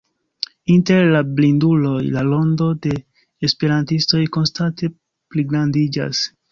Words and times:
Inter 0.75 1.03
la 1.15 1.21
blinduloj, 1.39 1.99
la 2.17 2.25
rondo 2.31 2.71
de 2.87 2.97
esperantistoj 3.51 4.27
konstante 4.39 4.95
pligrandiĝas. 5.35 6.29